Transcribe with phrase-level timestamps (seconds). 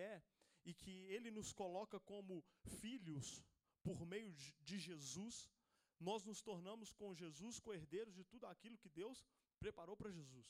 [0.00, 0.22] é
[0.64, 2.44] e que Ele nos coloca como
[2.80, 3.42] filhos
[3.82, 4.30] por meio
[4.68, 5.50] de Jesus,
[5.98, 9.24] nós nos tornamos com Jesus co-herdeiros de tudo aquilo que Deus
[9.58, 10.46] preparou para Jesus.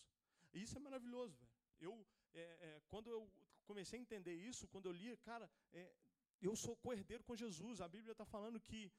[0.53, 1.53] E isso é maravilhoso, velho.
[1.81, 3.31] Eu, é, é, quando eu
[3.65, 5.93] comecei a entender isso, quando eu lia, cara, é,
[6.41, 7.81] eu sou co-herdeiro com Jesus.
[7.81, 8.93] A Bíblia está falando que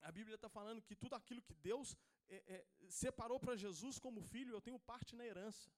[0.00, 1.96] a Bíblia está falando que tudo aquilo que Deus
[2.28, 5.70] é, é, separou para Jesus como filho, eu tenho parte na herança.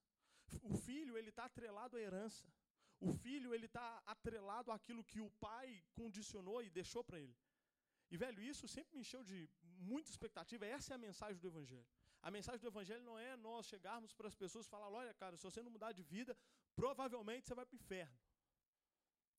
[0.63, 2.45] O filho ele está atrelado à herança.
[3.01, 7.37] O filho ele está atrelado àquilo que o pai condicionou e deixou para ele.
[8.11, 9.49] E velho, isso sempre me encheu de
[9.91, 10.67] muita expectativa.
[10.67, 11.87] Essa é a mensagem do Evangelho.
[12.23, 15.37] A mensagem do Evangelho não é nós chegarmos para as pessoas e falar: olha, cara,
[15.37, 16.37] se você não mudar de vida,
[16.75, 18.19] provavelmente você vai para o inferno.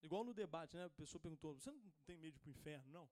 [0.01, 0.85] Igual no debate, né?
[0.85, 2.89] A pessoa perguntou: você não tem medo para o inferno?
[2.91, 3.09] Não.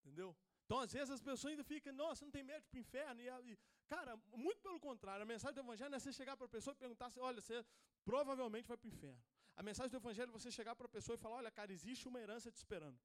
[0.00, 0.36] Entendeu?
[0.64, 3.20] Então, às vezes, as pessoas ainda ficam, nossa, você não tem medo para o inferno?
[3.22, 6.74] E, cara, muito pelo contrário, a mensagem do Evangelho é você chegar para a pessoa
[6.74, 7.64] e perguntar: olha, você
[8.04, 9.22] provavelmente vai para o inferno.
[9.56, 12.08] A mensagem do Evangelho é você chegar para a pessoa e falar: olha, cara, existe
[12.08, 12.98] uma herança te esperando.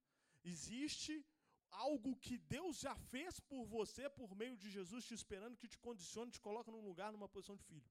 [0.44, 1.26] Existe
[1.72, 5.78] algo que Deus já fez por você por meio de Jesus te esperando, que te
[5.78, 7.90] condiciona, te coloca num lugar, numa posição de filho.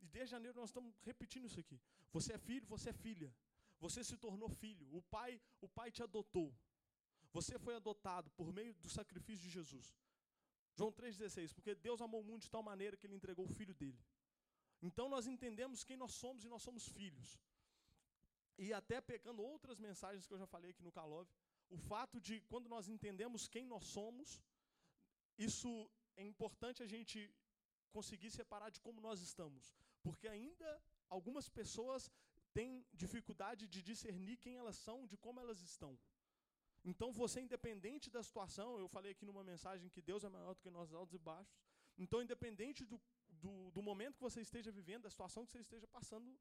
[0.00, 1.80] E desde janeiro nós estamos repetindo isso aqui.
[2.12, 3.34] Você é filho, você é filha.
[3.78, 4.86] Você se tornou filho.
[4.96, 6.54] O pai, o pai te adotou.
[7.32, 9.94] Você foi adotado por meio do sacrifício de Jesus.
[10.74, 13.74] João 3,16, porque Deus amou o mundo de tal maneira que ele entregou o filho
[13.74, 13.98] dele.
[14.82, 17.40] Então nós entendemos quem nós somos e nós somos filhos.
[18.58, 21.30] E até pegando outras mensagens que eu já falei aqui no Calove,
[21.68, 24.42] o fato de quando nós entendemos quem nós somos,
[25.38, 27.30] isso é importante a gente
[27.92, 32.10] conseguir separar de como nós estamos, porque ainda algumas pessoas
[32.52, 35.98] têm dificuldade de discernir quem elas são, de como elas estão.
[36.90, 40.62] Então você, independente da situação, eu falei aqui numa mensagem que Deus é maior do
[40.64, 41.58] que nós altos e baixos.
[41.98, 43.00] Então, independente do,
[43.44, 46.36] do, do momento que você esteja vivendo, da situação que você esteja passando,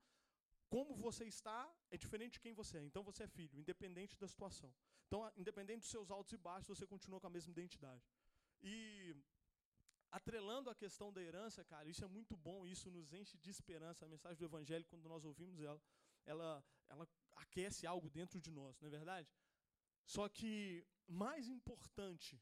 [0.69, 1.59] como você está
[1.91, 2.83] é diferente de quem você é.
[2.83, 4.73] Então você é filho, independente da situação.
[5.07, 8.03] Então, independente dos seus altos e baixos, você continua com a mesma identidade.
[8.61, 9.15] E
[10.11, 14.05] atrelando a questão da herança, cara, isso é muito bom, isso nos enche de esperança.
[14.05, 15.81] A mensagem do Evangelho, quando nós ouvimos ela,
[16.25, 19.31] ela, ela aquece algo dentro de nós, não é verdade?
[20.05, 22.41] Só que mais importante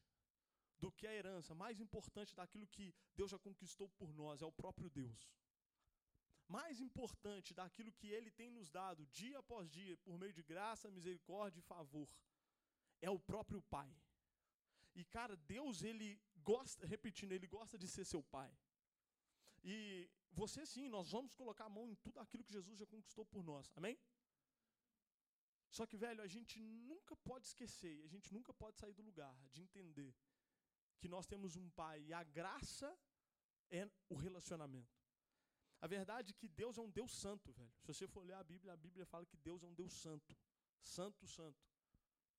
[0.84, 2.86] do que a herança, mais importante daquilo que
[3.18, 5.20] Deus já conquistou por nós, é o próprio Deus.
[6.56, 10.94] Mais importante daquilo que Ele tem nos dado dia após dia, por meio de graça,
[10.98, 12.08] misericórdia e favor,
[13.08, 13.90] é o próprio Pai.
[15.00, 16.08] E cara, Deus ele
[16.50, 18.50] gosta, repetindo, ele gosta de ser seu pai.
[19.72, 19.76] E
[20.40, 23.42] você sim, nós vamos colocar a mão em tudo aquilo que Jesus já conquistou por
[23.42, 23.72] nós.
[23.74, 23.98] Amém?
[25.76, 29.34] Só que, velho, a gente nunca pode esquecer, a gente nunca pode sair do lugar
[29.52, 30.14] de entender
[31.04, 32.90] que nós temos um pai e a graça
[33.70, 34.98] é o relacionamento.
[35.82, 37.74] A verdade é que Deus é um Deus santo, velho.
[37.82, 40.34] Se você for ler a Bíblia, a Bíblia fala que Deus é um Deus santo.
[40.80, 41.62] Santo, santo.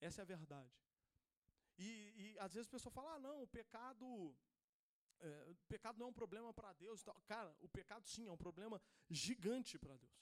[0.01, 0.75] Essa é a verdade.
[1.77, 1.87] E,
[2.23, 4.35] e às vezes a pessoa fala, ah, não, o pecado.
[5.19, 7.03] É, o pecado não é um problema para Deus.
[7.27, 10.19] Cara, o pecado sim é um problema gigante para Deus.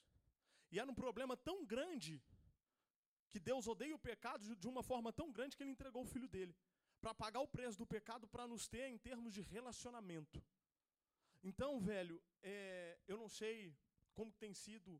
[0.70, 2.22] E era um problema tão grande
[3.30, 6.28] que Deus odeia o pecado de uma forma tão grande que ele entregou o filho
[6.28, 6.54] dele
[7.04, 10.42] para pagar o preço do pecado para nos ter em termos de relacionamento.
[11.50, 13.76] Então, velho, é, eu não sei
[14.14, 14.90] como tem sido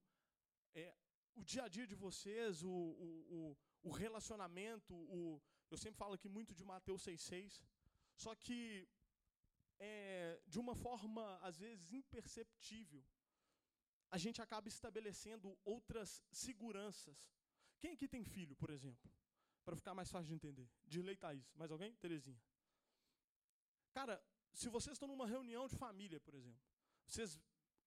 [0.74, 0.94] é,
[1.34, 2.74] o dia a dia de vocês, o,
[3.36, 3.56] o,
[3.88, 7.62] o relacionamento, o, eu sempre falo aqui muito de Mateus 6,6,
[8.14, 8.86] só que
[9.78, 13.02] é, de uma forma, às vezes, imperceptível,
[14.10, 17.18] a gente acaba estabelecendo outras seguranças.
[17.80, 19.10] Quem aqui tem filho, por exemplo?
[19.64, 20.68] Para ficar mais fácil de entender.
[20.86, 21.52] Dirley Thaís.
[21.54, 21.94] Mais alguém?
[21.94, 22.40] Terezinha.
[23.92, 26.62] Cara, se vocês estão numa reunião de família, por exemplo,
[27.06, 27.40] vocês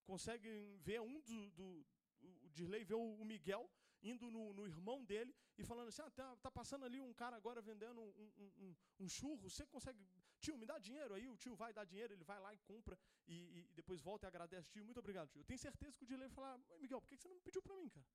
[0.05, 1.85] conseguem ver um do, do
[2.21, 3.69] o Dirley vê o Miguel
[4.01, 7.35] indo no, no, irmão dele e falando assim: ah, tá, tá passando ali um cara
[7.35, 9.99] agora vendendo um, um, um, um, churro, você consegue.
[10.39, 12.97] Tio, me dá dinheiro aí, o tio vai dar dinheiro, ele vai lá e compra
[13.27, 14.85] e, e depois volta e agradece, tio.
[14.85, 15.41] Muito obrigado, tio.
[15.41, 17.75] Eu tenho certeza que o Dirley vai falar: Miguel, por que você não pediu para
[17.75, 18.05] mim, cara?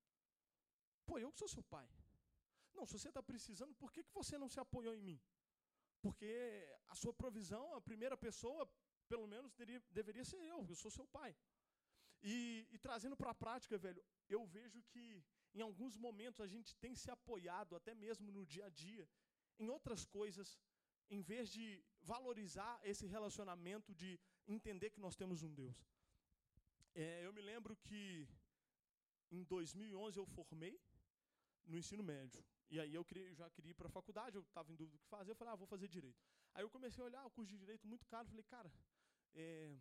[1.05, 1.89] Pô, eu que sou seu pai.
[2.77, 5.21] Não, se você está precisando, por que, que você não se apoiou em mim?
[6.01, 6.33] Porque
[6.89, 8.69] a sua provisão, a primeira pessoa,
[9.09, 9.53] pelo menos,
[9.99, 11.35] deveria, ser eu, eu sou seu pai.
[12.23, 15.23] E, e trazendo para a prática, velho, eu vejo que
[15.55, 19.09] em alguns momentos a gente tem se apoiado, até mesmo no dia a dia,
[19.59, 20.59] em outras coisas,
[21.11, 25.79] em vez de valorizar esse relacionamento, de entender que nós temos um Deus.
[26.95, 28.29] É, eu me lembro que
[29.31, 30.81] em 2011 eu formei
[31.67, 32.45] no ensino médio.
[32.75, 35.01] E aí eu queria, já queria ir para a faculdade, eu estava em dúvida do
[35.03, 36.19] que fazer, eu falei, ah, vou fazer direito.
[36.55, 38.73] Aí eu comecei a olhar o curso de direito muito caro, falei, cara,
[39.35, 39.77] é,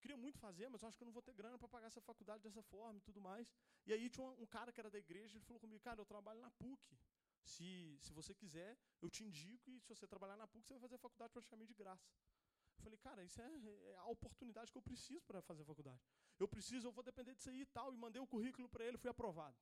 [0.00, 2.00] queria muito fazer, mas eu acho que eu não vou ter grana para pagar essa
[2.00, 3.46] faculdade dessa forma e tudo mais.
[3.86, 6.04] E aí tinha um, um cara que era da igreja, ele falou comigo, cara, eu
[6.04, 6.98] trabalho na PUC.
[7.44, 10.80] Se, se você quiser, eu te indico e se você trabalhar na PUC, você vai
[10.80, 12.10] fazer a faculdade praticamente de graça.
[12.76, 13.50] Eu falei, cara, isso é,
[13.92, 16.02] é a oportunidade que eu preciso para fazer a faculdade.
[16.40, 17.94] Eu preciso, eu vou depender disso aí e tal.
[17.94, 19.56] E mandei o currículo para ele, fui aprovado.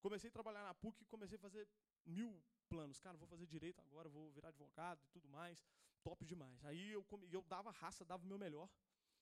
[0.00, 1.68] Comecei a trabalhar na PUC, comecei a fazer
[2.06, 2.98] mil planos.
[2.98, 5.64] Cara, vou fazer direito agora, vou virar advogado e tudo mais.
[6.02, 6.64] Top demais.
[6.64, 8.68] Aí eu, eu dava raça, dava o meu melhor.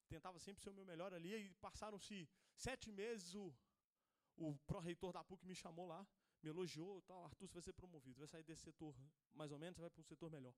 [0.08, 1.34] Tentava sempre ser o meu melhor ali.
[1.34, 3.52] E passaram-se sete meses, o,
[4.36, 6.06] o pró-reitor da PUC me chamou lá,
[6.42, 7.24] me elogiou tal.
[7.24, 8.94] Arthur, você vai ser promovido, vai sair desse setor
[9.34, 10.54] mais ou menos, você vai para um setor melhor.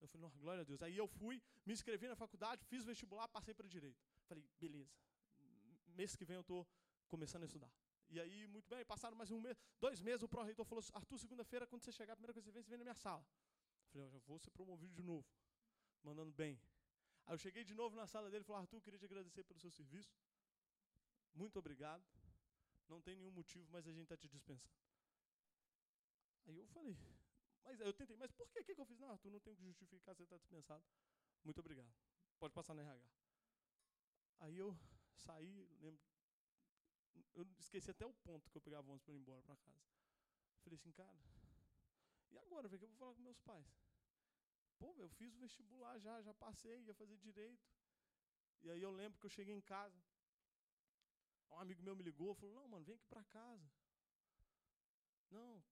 [0.00, 0.82] Eu falei, nossa, glória a Deus.
[0.82, 3.98] Aí eu fui, me inscrevi na faculdade, fiz vestibular, passei para direito.
[4.28, 4.92] Falei, beleza.
[5.88, 6.66] Mês que vem eu estou
[7.08, 7.70] começando a estudar.
[8.08, 11.18] E aí, muito bem, passaram mais um mês, dois meses, o pró-reitor falou assim, Arthur,
[11.18, 13.26] segunda-feira, quando você chegar, a primeira coisa que você vem, você vem na minha sala.
[13.84, 15.26] Eu falei, eu já vou ser promovido de novo,
[16.02, 16.60] mandando bem.
[17.26, 19.58] Aí eu cheguei de novo na sala dele e falei, Arthur, queria te agradecer pelo
[19.58, 20.16] seu serviço.
[21.34, 22.04] Muito obrigado.
[22.88, 24.76] Não tem nenhum motivo, mas a gente está te dispensando.
[26.46, 26.96] Aí eu falei,
[27.64, 28.98] mas eu tentei, mas por que, que eu fiz?
[29.00, 30.84] Não, Arthur, não tem que justificar, você está dispensado.
[31.42, 31.92] Muito obrigado.
[32.38, 33.10] Pode passar na RH.
[34.38, 34.76] Aí eu
[35.16, 36.00] saí, lembro,
[37.34, 39.86] eu esqueci até o ponto que eu pegava ônibus para ir embora para casa.
[40.62, 41.18] Falei assim, cara,
[42.30, 43.66] e agora, velho, que eu vou falar com meus pais?
[44.78, 47.66] Pô, eu fiz o vestibular já, já passei, ia fazer direito.
[48.62, 50.02] E aí eu lembro que eu cheguei em casa,
[51.50, 53.70] um amigo meu me ligou, falou, não, mano, vem aqui para casa.
[55.30, 55.62] Não.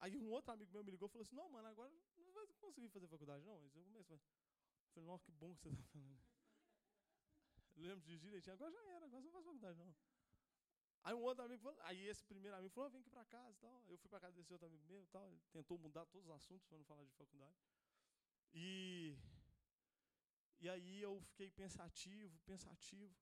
[0.00, 2.46] Aí um outro amigo meu me ligou e falou assim, não, mano, agora não vai
[2.60, 3.62] conseguir fazer faculdade, não.
[3.62, 4.20] Eu começo, eu
[4.92, 6.20] falei, nossa, que bom que você está falando.
[7.76, 9.94] Lembro de direitinho, agora já era, agora você não faz faculdade, não.
[11.04, 13.84] Aí um outro amigo falou, aí esse primeiro amigo falou, vem aqui para casa tal.
[13.88, 15.30] Eu fui para casa desse outro amigo meu tal.
[15.30, 17.62] Ele tentou mudar todos os assuntos para não falar de faculdade.
[18.54, 19.14] E,
[20.60, 23.14] e aí eu fiquei pensativo, pensativo.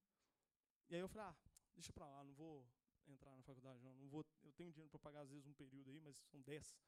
[0.90, 1.36] E aí eu falei, ah,
[1.74, 2.64] deixa para lá, não vou
[3.08, 3.94] entrar na faculdade não.
[3.96, 6.78] não vou, eu tenho dinheiro para pagar às vezes um período aí, mas são 10.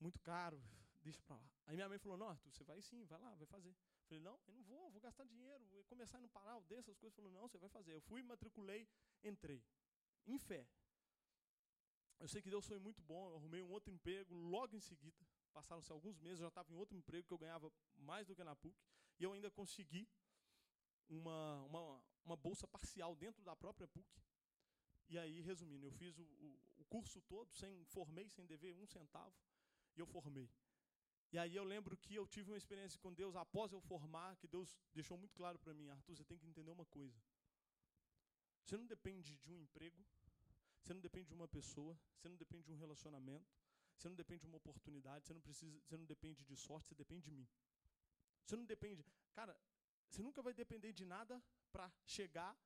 [0.00, 0.62] Muito caro,
[1.02, 1.50] deixa para lá.
[1.64, 3.70] Aí minha mãe falou, não, Arthur, você vai sim, vai lá, vai fazer.
[3.70, 6.98] Eu falei, não, eu não vou, vou gastar dinheiro, vou começar a não parar, dessas
[6.98, 7.16] coisas.
[7.16, 7.92] Falou, não, você vai fazer.
[7.94, 8.86] Eu fui, matriculei,
[9.22, 9.64] entrei
[10.26, 10.66] em fé.
[12.18, 15.26] Eu sei que Deus foi muito bom, eu arrumei um outro emprego logo em seguida.
[15.52, 18.42] Passaram-se alguns meses, eu já estava em outro emprego que eu ganhava mais do que
[18.42, 18.76] na PUC.
[19.18, 20.08] E eu ainda consegui
[21.08, 24.08] uma, uma, uma bolsa parcial dentro da própria PUC.
[25.08, 28.86] E aí, resumindo, eu fiz o, o, o curso todo, sem formei, sem dever um
[28.86, 29.34] centavo,
[29.94, 30.50] e eu formei.
[31.30, 34.46] E aí eu lembro que eu tive uma experiência com Deus após eu formar, que
[34.46, 37.20] Deus deixou muito claro para mim, Arthur, você tem que entender uma coisa.
[38.64, 40.04] Você não depende de um emprego,
[40.80, 43.54] você não depende de uma pessoa, você não depende de um relacionamento,
[43.96, 46.94] você não depende de uma oportunidade, você não precisa, você não depende de sorte, você
[46.94, 47.48] depende de mim.
[48.44, 49.58] Você não depende, cara,
[50.08, 52.56] você nunca vai depender de nada para chegar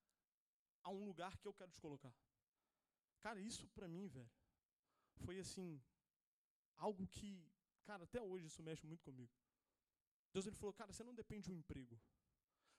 [0.82, 2.14] a um lugar que eu quero te colocar.
[3.20, 4.30] Cara, isso para mim, velho,
[5.16, 5.82] foi assim
[6.76, 7.44] algo que,
[7.84, 9.32] cara, até hoje isso mexe muito comigo.
[10.32, 12.00] Deus ele falou, cara, você não depende de um emprego.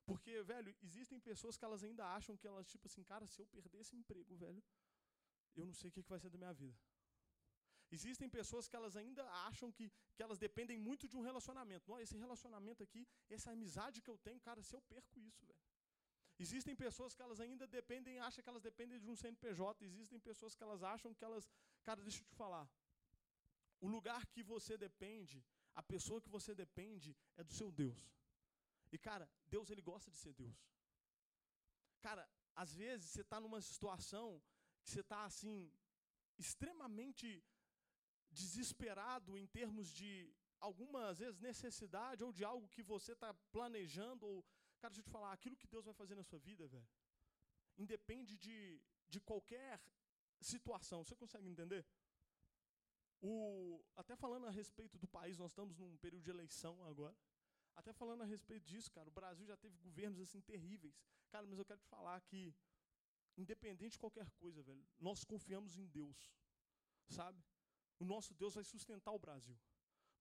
[0.09, 3.47] Porque, velho, existem pessoas que elas ainda acham que elas, tipo assim, cara, se eu
[3.55, 4.61] perder esse emprego, velho,
[5.59, 6.77] eu não sei o que, vai ser da minha vida.
[7.97, 9.85] Existem pessoas que elas ainda acham que,
[10.15, 11.89] que elas dependem muito de um relacionamento.
[11.91, 13.01] Não, esse relacionamento aqui,
[13.37, 15.65] essa amizade que eu tenho, cara, se eu perco isso, velho.
[16.45, 19.85] Existem pessoas que elas ainda dependem, acham que elas dependem de um CNPJ.
[19.91, 21.45] Existem pessoas que elas acham que elas.
[21.87, 22.67] Cara, deixa eu te falar.
[23.79, 25.37] O lugar que você depende,
[25.81, 28.01] a pessoa que você depende, é do seu Deus.
[28.91, 30.57] E, cara, Deus ele gosta de ser Deus.
[32.01, 34.41] Cara, às vezes você está numa situação
[34.83, 35.71] que você está assim,
[36.37, 37.43] extremamente
[38.31, 44.25] desesperado em termos de algumas vezes necessidade ou de algo que você está planejando.
[44.25, 44.43] Ou,
[44.79, 46.89] cara, deixa eu te falar, aquilo que Deus vai fazer na sua vida, velho,
[47.77, 49.81] independe de, de qualquer
[50.39, 51.03] situação.
[51.03, 51.85] Você consegue entender?
[53.21, 57.17] O, até falando a respeito do país, nós estamos num período de eleição agora.
[57.79, 60.95] Até falando a respeito disso, cara, o Brasil já teve governos assim terríveis.
[61.33, 62.41] Cara, mas eu quero te falar que,
[63.43, 66.17] independente de qualquer coisa, velho, nós confiamos em Deus,
[67.07, 67.41] sabe?
[67.97, 69.57] O nosso Deus vai sustentar o Brasil.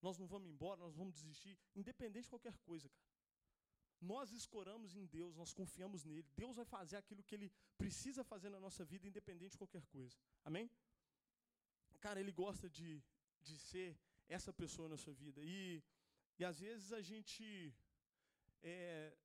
[0.01, 3.09] Nós não vamos embora, nós vamos desistir, independente de qualquer coisa, cara.
[3.99, 6.27] Nós escoramos em Deus, nós confiamos nele.
[6.41, 10.17] Deus vai fazer aquilo que ele precisa fazer na nossa vida, independente de qualquer coisa.
[10.45, 10.71] Amém?
[11.99, 13.03] Cara, ele gosta de,
[13.41, 13.89] de ser
[14.29, 15.41] essa pessoa na sua vida.
[15.43, 15.83] E
[16.39, 17.73] e às vezes a gente.
[18.63, 19.15] É,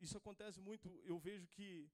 [0.00, 1.90] isso acontece muito, eu vejo que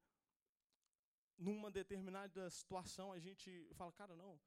[1.36, 4.38] numa determinada situação a gente fala, cara, não.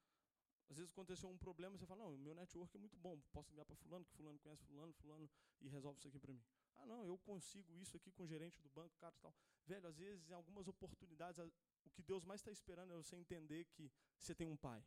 [0.69, 3.65] Às vezes aconteceu um problema, você fala, não, meu network é muito bom, posso ligar
[3.65, 5.29] para fulano, que fulano conhece fulano, fulano,
[5.61, 6.43] e resolve isso aqui para mim.
[6.77, 9.35] Ah, não, eu consigo isso aqui com o gerente do banco, cara, tal.
[9.65, 11.39] Velho, às vezes, em algumas oportunidades,
[11.85, 14.83] o que Deus mais está esperando é você entender que você tem um pai.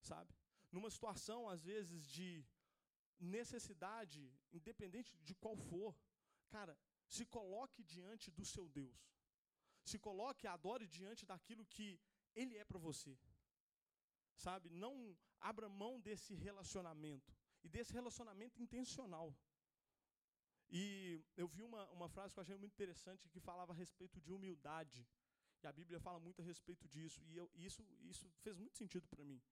[0.00, 0.32] Sabe?
[0.70, 2.46] Numa situação, às vezes, de
[3.20, 5.94] necessidade, independente de qual for,
[6.48, 9.00] cara, se coloque diante do seu Deus.
[9.84, 12.00] Se coloque, adore diante daquilo que
[12.34, 13.18] Ele é para você.
[14.36, 14.68] Sabe?
[14.70, 17.34] Não abra mão desse relacionamento.
[17.62, 19.34] E desse relacionamento intencional.
[20.70, 24.20] E eu vi uma, uma frase que eu achei muito interessante que falava a respeito
[24.20, 25.06] de humildade.
[25.62, 27.20] E a Bíblia fala muito a respeito disso.
[27.24, 29.42] E eu, isso, isso fez muito sentido para mim.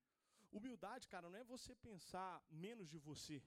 [0.52, 3.42] Humildade, cara, não é você pensar menos de você.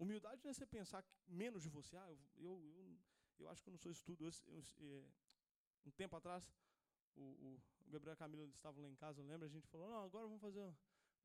[0.00, 1.94] Humildade não é você pensar menos de você.
[1.94, 2.98] Ah, eu, eu, eu,
[3.40, 3.92] eu acho que eu não sou.
[4.08, 5.04] Eu, eu, é,
[5.84, 6.50] um tempo atrás,
[7.14, 9.46] o, o, Gabriel e a Camila estavam lá em casa, lembra?
[9.46, 10.74] A gente falou, não, agora vamos fazer,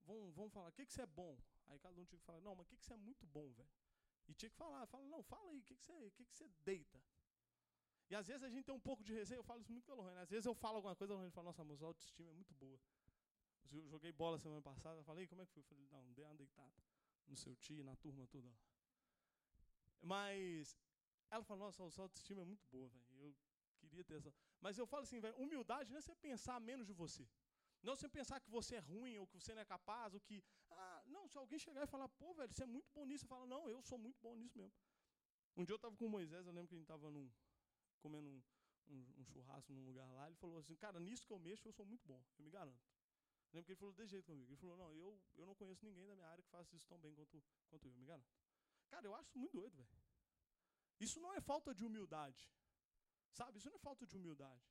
[0.03, 1.37] vamos, vamos falar, o que, que você é bom?
[1.67, 3.49] Aí cada um tinha que falar, não, mas o que, que você é muito bom,
[3.53, 3.69] velho?
[4.27, 6.49] E tinha que falar, fala, não, fala aí, o que, que, você, que, que você
[6.65, 7.01] deita?
[8.09, 9.93] E às vezes a gente tem um pouco de receio, eu falo isso muito com
[9.93, 10.19] a Lohane.
[10.19, 12.53] Às vezes eu falo alguma coisa, a Lohane fala, nossa, moça, a autoestima é muito
[12.55, 12.79] boa.
[13.71, 15.61] Eu joguei bola semana passada, falei, como é que foi?
[15.61, 16.83] Eu falei, não, dei uma deitada
[17.27, 18.49] no seu tio, na turma toda.
[20.01, 20.77] Mas
[21.31, 23.05] ela falou, nossa, a sua autoestima é muito boa, velho.
[23.19, 24.33] Eu queria ter essa.
[24.61, 27.27] Mas eu falo assim, velho, humildade não é você pensar menos de você.
[27.81, 30.19] Não é você pensar que você é ruim, ou que você não é capaz, ou
[30.19, 30.43] que.
[30.71, 33.27] Ah, não, se alguém chegar e falar, pô, velho, você é muito bom nisso, você
[33.27, 34.73] fala, não, eu sou muito bom nisso mesmo.
[35.55, 37.09] Um dia eu estava com o Moisés, eu lembro que a gente estava
[38.01, 38.41] comendo um,
[38.87, 41.71] um, um, churrasco num lugar lá, ele falou assim, cara, nisso que eu mexo, eu
[41.71, 42.94] sou muito bom, eu me garanto.
[43.53, 44.49] Lembro que ele falou desse jeito comigo.
[44.51, 46.99] Ele falou, não, eu, eu não conheço ninguém da minha área que faça isso tão
[46.99, 48.33] bem quanto, quanto eu, me garanto.
[48.89, 49.89] Cara, eu acho muito doido, velho.
[50.99, 52.43] Isso não é falta de humildade.
[53.31, 53.57] Sabe?
[53.57, 54.65] Isso não é falta de humildade.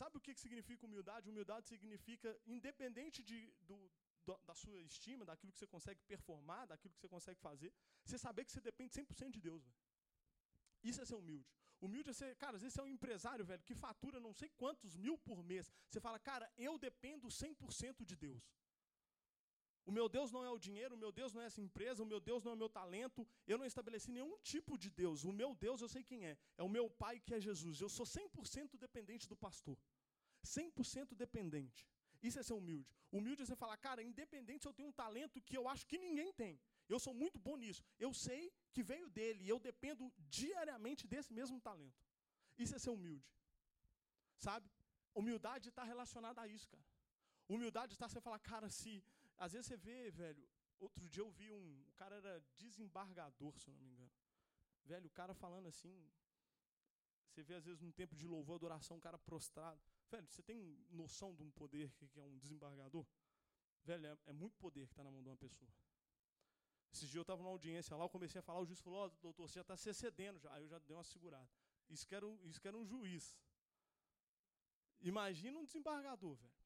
[0.00, 1.28] Sabe o que significa humildade?
[1.28, 3.78] Humildade significa, independente de, do,
[4.44, 7.72] da sua estima, daquilo que você consegue performar, daquilo que você consegue fazer,
[8.04, 9.64] você saber que você depende 100% de Deus.
[9.64, 9.78] Véio.
[10.82, 11.50] Isso é ser humilde.
[11.80, 14.48] Humilde é ser, cara, às vezes você é um empresário, velho, que fatura não sei
[14.50, 15.70] quantos mil por mês.
[15.88, 18.42] Você fala, cara, eu dependo 100% de Deus.
[19.84, 22.06] O meu Deus não é o dinheiro, o meu Deus não é essa empresa, o
[22.12, 23.26] meu Deus não é o meu talento.
[23.46, 25.22] Eu não estabeleci nenhum tipo de Deus.
[25.22, 26.36] O meu Deus eu sei quem é.
[26.58, 27.80] É o meu Pai que é Jesus.
[27.80, 29.78] Eu sou 100% dependente do pastor.
[30.44, 31.86] 100% dependente.
[32.20, 32.90] Isso é ser humilde.
[33.12, 35.98] Humilde é você falar, cara, independente se eu tenho um talento que eu acho que
[35.98, 36.58] ninguém tem.
[36.88, 37.82] Eu sou muito bom nisso.
[37.98, 42.00] Eu sei que veio dele e eu dependo diariamente desse mesmo talento.
[42.56, 43.28] Isso é ser humilde.
[44.38, 44.70] Sabe?
[45.14, 46.84] Humildade está relacionada a isso, cara.
[47.48, 49.02] Humildade está você falar, cara, se
[49.36, 50.46] às vezes você vê, velho,
[50.78, 54.12] outro dia eu vi um, o cara era desembargador, se eu não me engano.
[54.84, 56.08] Velho, o cara falando assim,
[57.30, 59.80] você vê às vezes num tempo de louvor, adoração, um cara prostrado.
[60.10, 63.04] Velho, você tem noção de um poder que, que é um desembargador?
[63.84, 65.70] Velho, é, é muito poder que está na mão de uma pessoa.
[66.92, 69.06] Esses dias eu estava numa audiência lá, eu comecei a falar, o juiz falou, ó,
[69.06, 70.52] oh, doutor, você já está se excedendo já.
[70.54, 71.48] Aí eu já dei uma segurada.
[71.88, 73.38] Isso que era um, isso que era um juiz.
[75.00, 76.56] Imagina um desembargador, velho.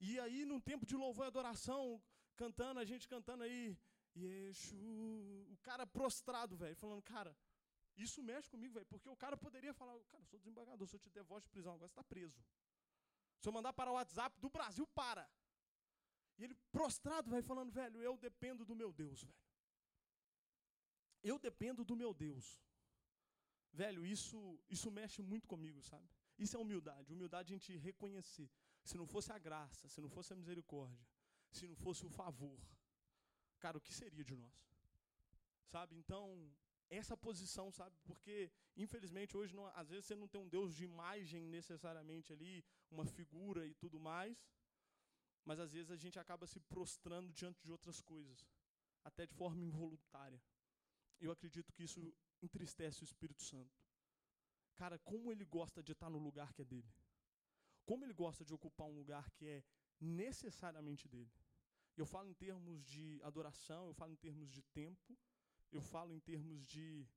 [0.00, 2.00] E aí, num tempo de louvor e adoração,
[2.36, 3.76] cantando, a gente cantando aí,
[4.16, 7.36] Yeshu, o cara prostrado, velho, falando, cara,
[7.96, 11.00] isso mexe comigo, velho, porque o cara poderia falar, cara, eu sou desembargador, se eu
[11.00, 12.40] te der voz de prisão, agora você está preso.
[13.40, 15.28] Se eu mandar para o WhatsApp do Brasil, para.
[16.38, 19.42] E ele prostrado, vai falando, velho, eu dependo do meu Deus, velho.
[21.22, 22.46] Eu dependo do meu Deus.
[23.72, 26.08] Velho, isso, isso mexe muito comigo, sabe?
[26.38, 27.12] Isso é humildade.
[27.12, 28.48] Humildade a gente reconhecer
[28.84, 31.06] se não fosse a graça, se não fosse a misericórdia,
[31.50, 32.58] se não fosse o favor,
[33.58, 34.58] cara, o que seria de nós?
[35.66, 35.96] Sabe?
[35.96, 36.50] Então,
[36.88, 37.94] essa posição, sabe?
[38.04, 42.64] Porque, infelizmente, hoje, não, às vezes, você não tem um Deus de imagem necessariamente ali,
[42.90, 44.42] uma figura e tudo mais,
[45.48, 48.38] mas às vezes a gente acaba se prostrando diante de outras coisas,
[49.08, 50.40] até de forma involuntária.
[51.26, 52.00] Eu acredito que isso
[52.46, 53.76] entristece o Espírito Santo.
[54.80, 56.92] Cara, como ele gosta de estar no lugar que é dele
[57.88, 59.64] como ele gosta de ocupar um lugar que é
[59.98, 61.32] necessariamente dele.
[61.96, 65.18] Eu falo em termos de adoração, eu falo em termos de tempo,
[65.72, 67.08] eu falo em termos de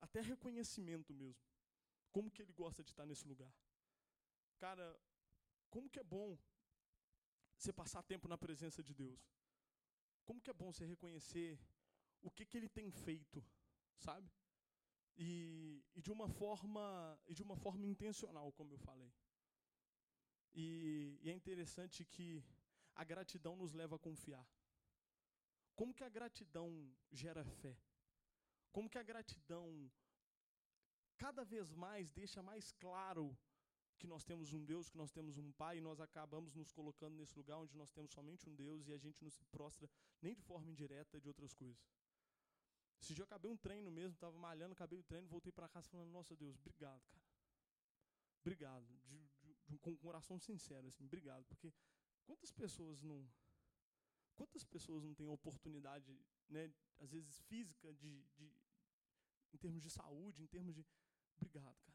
[0.00, 1.40] até reconhecimento mesmo.
[2.10, 3.54] Como que ele gosta de estar nesse lugar?
[4.58, 5.00] Cara,
[5.70, 6.36] como que é bom
[7.62, 9.20] você passar tempo na presença de Deus?
[10.24, 11.58] Como que é bom você reconhecer
[12.20, 13.44] o que que ele tem feito,
[13.98, 14.28] sabe?
[15.16, 19.12] E, e de uma forma e de uma forma intencional, como eu falei.
[20.54, 22.44] E, e é interessante que
[22.94, 24.46] a gratidão nos leva a confiar.
[25.74, 26.68] Como que a gratidão
[27.10, 27.76] gera fé?
[28.72, 29.90] Como que a gratidão
[31.16, 33.36] cada vez mais deixa mais claro
[34.02, 37.14] que nós temos um Deus, que nós temos um Pai, e nós acabamos nos colocando
[37.14, 39.88] nesse lugar onde nós temos somente um Deus e a gente não se prostra
[40.20, 41.80] nem de forma indireta de outras coisas.
[43.00, 45.88] Esse dia eu acabei um treino mesmo, estava malhando, acabei o treino, voltei para casa
[45.88, 47.22] falando, nossa Deus, obrigado, cara.
[48.40, 51.72] Obrigado, de, de, de, com um coração sincero, assim, obrigado, porque
[52.24, 53.24] quantas pessoas não,
[54.34, 56.18] quantas pessoas não têm oportunidade,
[56.48, 58.52] né, às vezes física, de, de,
[59.52, 60.84] em termos de saúde, em termos de,
[61.36, 61.91] obrigado, cara.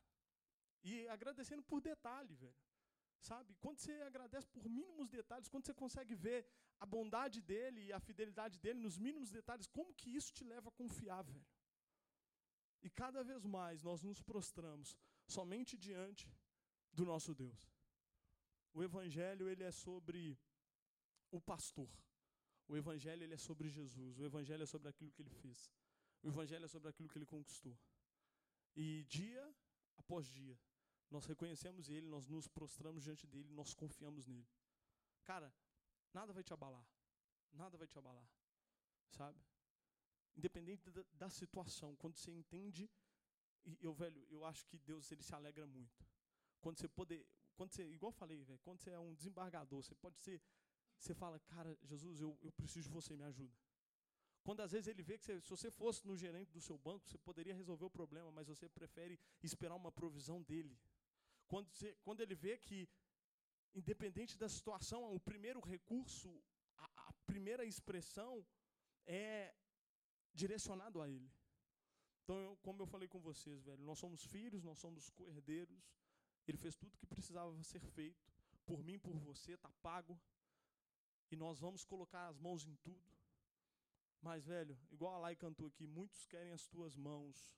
[0.84, 2.55] E agradecendo por detalhe, velho.
[3.19, 3.55] Sabe?
[3.55, 6.46] Quando você agradece por mínimos detalhes, quando você consegue ver
[6.79, 10.69] a bondade dele e a fidelidade dele nos mínimos detalhes, como que isso te leva
[10.69, 11.46] a confiar, velho?
[12.84, 16.31] E cada vez mais nós nos prostramos somente diante
[16.93, 17.62] do nosso Deus.
[18.74, 20.39] O evangelho ele é sobre
[21.31, 21.89] o pastor.
[22.67, 24.19] O evangelho ele é sobre Jesus.
[24.19, 25.72] O evangelho é sobre aquilo que ele fez.
[26.22, 27.77] O evangelho é sobre aquilo que ele conquistou.
[28.75, 29.55] E dia
[29.97, 30.57] após dia,
[31.09, 34.47] nós reconhecemos Ele, nós nos prostramos diante dele, nós confiamos nele.
[35.23, 35.53] Cara,
[36.13, 36.85] nada vai te abalar.
[37.51, 38.29] Nada vai te abalar.
[39.09, 39.39] Sabe?
[40.35, 42.89] Independente da, da situação, quando você entende,
[43.65, 46.05] e eu, velho, eu acho que Deus ele se alegra muito.
[46.61, 47.25] Quando você poder,
[47.55, 50.41] quando você, igual eu falei, velho, quando você é um desembargador, você pode ser,
[50.99, 53.53] você fala, cara, Jesus, eu, eu preciso de você, me ajuda.
[54.47, 57.05] Quando às vezes ele vê que você, se você fosse no gerente do seu banco,
[57.05, 60.79] você poderia resolver o problema, mas você prefere esperar uma provisão dele.
[61.49, 62.87] Quando, você, quando ele vê que,
[63.75, 66.29] independente da situação, o primeiro recurso,
[66.77, 68.47] a, a primeira expressão
[69.05, 69.53] é
[70.33, 71.29] direcionado a ele.
[72.23, 75.91] Então, eu, como eu falei com vocês, velho, nós somos filhos, nós somos cordeiros.
[76.47, 78.25] Ele fez tudo que precisava ser feito.
[78.65, 80.17] Por mim, por você, está pago.
[81.29, 83.16] E nós vamos colocar as mãos em tudo.
[84.21, 87.55] Mas, velho, igual a Lai cantou aqui, muitos querem as tuas mãos,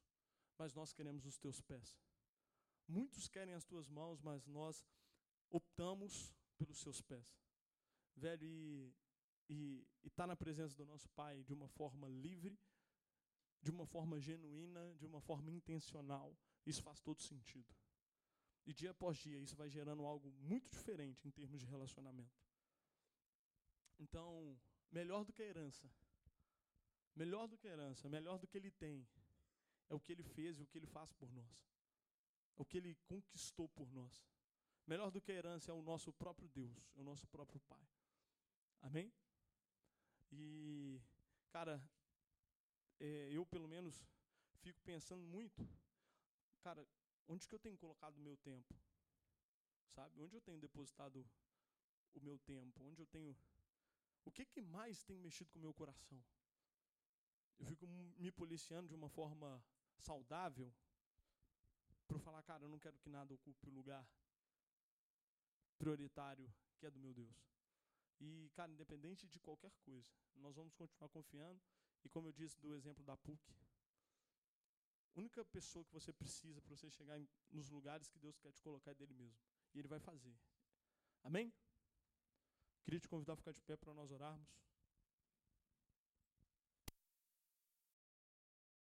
[0.58, 1.98] mas nós queremos os teus pés.
[2.88, 4.86] Muitos querem as tuas mãos, mas nós
[5.50, 7.28] optamos pelos seus pés.
[8.16, 8.46] Velho,
[9.50, 12.60] e estar tá na presença do nosso Pai de uma forma livre,
[13.62, 17.74] de uma forma genuína, de uma forma intencional, isso faz todo sentido.
[18.66, 22.40] E dia após dia, isso vai gerando algo muito diferente em termos de relacionamento.
[23.98, 24.58] Então,
[24.92, 25.90] melhor do que a herança,
[27.16, 29.08] melhor do que herança, melhor do que ele tem,
[29.90, 31.70] é o que ele fez e o que ele faz por nós
[32.60, 34.22] o que ele conquistou por nós.
[34.86, 37.88] Melhor do que a herança é o nosso próprio Deus, é o nosso próprio Pai.
[38.82, 39.12] Amém?
[40.30, 41.02] E,
[41.50, 41.82] cara,
[43.00, 44.06] é, eu pelo menos
[44.58, 45.66] fico pensando muito,
[46.60, 46.86] cara,
[47.30, 48.76] onde que eu tenho colocado o meu tempo?
[49.96, 50.22] Sabe?
[50.22, 51.26] Onde eu tenho depositado
[52.14, 52.84] o meu tempo?
[52.84, 53.36] Onde eu tenho.
[54.26, 56.22] O que, que mais tem mexido com o meu coração?
[57.60, 59.64] Eu fico me policiando de uma forma
[59.98, 60.74] saudável,
[62.08, 64.08] para falar, cara, eu não quero que nada ocupe o lugar
[65.78, 67.38] prioritário que é do meu Deus.
[68.20, 71.62] E, cara, independente de qualquer coisa, nós vamos continuar confiando.
[72.04, 73.54] E como eu disse do exemplo da PUC,
[75.16, 77.20] a única pessoa que você precisa para você chegar
[77.52, 79.40] nos lugares que Deus quer te colocar é dele mesmo.
[79.74, 80.36] E ele vai fazer.
[81.24, 81.54] Amém?
[82.84, 84.50] Queria te convidar a ficar de pé para nós orarmos.